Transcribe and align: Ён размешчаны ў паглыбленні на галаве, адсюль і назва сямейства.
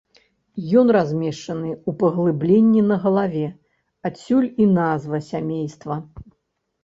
Ён 0.79 0.87
размешчаны 0.97 1.71
ў 1.73 1.93
паглыбленні 1.99 2.81
на 2.91 2.97
галаве, 3.03 3.43
адсюль 4.09 4.49
і 4.65 4.67
назва 4.79 5.17
сямейства. 5.29 5.95